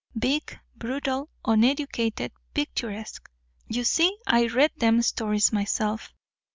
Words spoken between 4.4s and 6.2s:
read them stories myself.